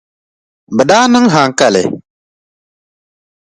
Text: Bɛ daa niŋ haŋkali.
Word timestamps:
Bɛ 0.75 0.83
daa 0.89 1.05
niŋ 1.11 1.25
haŋkali. 1.33 1.83